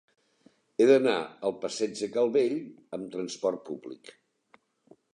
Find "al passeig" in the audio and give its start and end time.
1.19-1.95